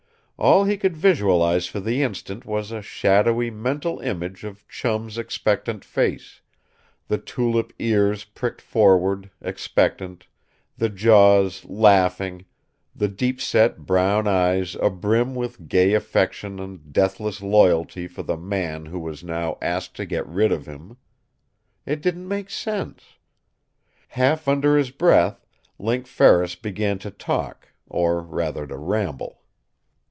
All 0.43 0.63
he 0.63 0.75
could 0.75 0.97
visualize 0.97 1.67
for 1.67 1.79
the 1.79 2.01
instant 2.01 2.47
was 2.47 2.71
a 2.71 2.81
shadowy 2.81 3.51
mental 3.51 3.99
image 3.99 4.43
of 4.43 4.67
Chum's 4.67 5.19
expectant 5.19 5.85
face; 5.85 6.41
the 7.07 7.19
tulip 7.19 7.71
ears 7.77 8.23
pricked 8.23 8.59
forward, 8.59 9.29
expectant; 9.39 10.25
the 10.75 10.89
jaws 10.89 11.63
"laughing"; 11.65 12.45
the 12.95 13.07
deepset 13.07 13.85
brown 13.85 14.27
eyes 14.27 14.75
abrim 14.81 15.35
with 15.35 15.67
gay 15.69 15.93
affection 15.93 16.57
and 16.59 16.91
deathless 16.91 17.43
loyalty 17.43 18.07
for 18.07 18.23
the 18.23 18.35
man 18.37 18.87
who 18.87 18.97
was 18.97 19.23
now 19.23 19.59
asked 19.61 19.95
to 19.97 20.07
get 20.07 20.25
rid 20.25 20.51
of 20.51 20.65
him. 20.65 20.97
It 21.85 22.01
didn't 22.01 22.27
make 22.27 22.49
sense. 22.49 23.19
Half 24.07 24.47
under 24.47 24.75
his 24.75 24.89
breath 24.89 25.45
Link 25.77 26.07
Ferris 26.07 26.55
began 26.55 26.97
to 26.97 27.11
talk 27.11 27.67
or 27.87 28.21
rather 28.23 28.65
to 28.65 28.75
ramble. 28.77 29.37